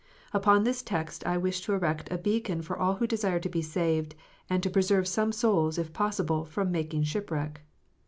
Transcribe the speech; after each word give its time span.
Upon 0.33 0.63
this 0.63 0.81
text 0.81 1.23
I 1.27 1.37
wish 1.37 1.61
to 1.61 1.73
erect 1.73 2.11
a 2.11 2.17
beacon 2.17 2.63
for 2.63 2.75
all 2.75 2.95
who 2.95 3.05
desire 3.05 3.39
to 3.39 3.47
be 3.49 3.61
saved, 3.61 4.15
and 4.49 4.63
to 4.63 4.69
preserve 4.71 5.07
some 5.07 5.31
souls, 5.31 5.77
if 5.77 5.93
possible, 5.93 6.43
from 6.43 6.71
making 6.71 7.03
shipwreck. 7.03 7.61